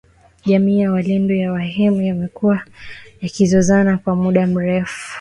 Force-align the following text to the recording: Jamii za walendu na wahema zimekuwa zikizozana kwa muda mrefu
Jamii 0.45 0.85
za 0.85 0.91
walendu 0.91 1.35
na 1.35 1.51
wahema 1.51 2.03
zimekuwa 2.03 2.59
zikizozana 3.21 3.97
kwa 3.97 4.15
muda 4.15 4.47
mrefu 4.47 5.09